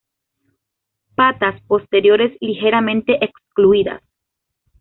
Patas 1.15 1.61
posteriores 1.67 2.35
ligeramente 2.39 3.23
excluidas. 3.23 4.01